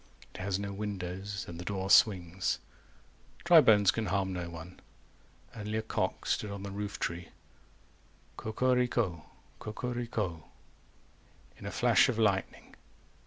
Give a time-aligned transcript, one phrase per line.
[0.33, 2.57] It has no windows, and the door swings,
[3.43, 4.79] Dry bones can harm no one.
[5.53, 7.29] 390 Only a cock stood on the roof tree
[8.35, 9.25] Co co rico
[9.59, 10.45] co co rico
[11.57, 12.75] In a flash of lightning.